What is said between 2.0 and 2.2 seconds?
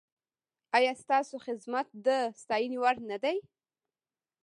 د